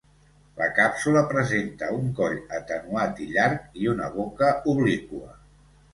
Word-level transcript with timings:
La 0.61 0.67
càpsula 0.77 1.21
presenta 1.33 1.89
un 1.97 2.09
coll 2.21 2.37
atenuat 2.61 3.23
i 3.27 3.31
llarg 3.35 3.79
i 3.85 3.91
una 3.95 4.09
boca 4.19 4.51
obliqua. 4.75 5.35